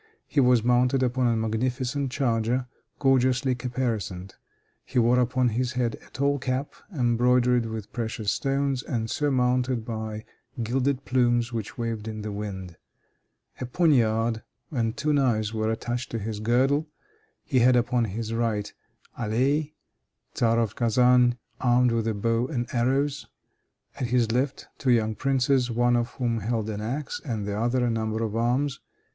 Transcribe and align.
He 0.25 0.39
was 0.39 0.63
mounted 0.63 1.03
upon 1.03 1.27
a 1.27 1.35
magnificent 1.35 2.11
charger, 2.11 2.65
gorgeously 2.97 3.53
caparisoned. 3.53 4.33
He 4.83 4.97
wore 4.97 5.19
upon 5.19 5.49
his 5.49 5.73
head 5.73 5.95
a 6.03 6.09
tall 6.09 6.39
cap, 6.39 6.73
embroidered 6.91 7.67
with 7.67 7.93
precious 7.93 8.31
stones, 8.31 8.81
and 8.81 9.11
surmounted 9.11 9.85
by 9.85 10.25
gilded 10.63 11.05
plumes 11.05 11.53
which 11.53 11.77
waved 11.77 12.07
in 12.07 12.23
the 12.23 12.31
wind. 12.31 12.77
A 13.59 13.65
poignard 13.67 14.41
and 14.71 14.97
two 14.97 15.13
knives 15.13 15.53
were 15.53 15.71
attached 15.71 16.09
to 16.13 16.17
his 16.17 16.39
girdle. 16.39 16.87
He 17.45 17.59
had 17.59 17.75
upon 17.75 18.05
his 18.05 18.33
right, 18.33 18.73
Aley, 19.19 19.75
tzar 20.33 20.57
of 20.59 20.75
Kazan, 20.75 21.37
armed 21.59 21.91
with 21.91 22.07
a 22.07 22.15
bow 22.15 22.47
and 22.47 22.65
arrows; 22.73 23.27
at 23.97 24.07
his 24.07 24.31
left, 24.31 24.67
two 24.79 24.89
young 24.89 25.13
princes, 25.13 25.69
one 25.69 25.95
of 25.95 26.09
whom 26.15 26.39
held 26.39 26.71
an 26.71 26.81
ax, 26.81 27.21
and 27.23 27.45
the 27.45 27.55
other 27.55 27.85
a 27.85 27.91
number 27.91 28.23
of 28.23 28.35
arms. 28.35 28.79